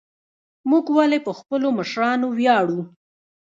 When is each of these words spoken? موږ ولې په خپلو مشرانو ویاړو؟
موږ 0.69 0.85
ولې 0.97 1.19
په 1.25 1.31
خپلو 1.39 1.67
مشرانو 1.79 2.27
ویاړو؟ 2.37 2.81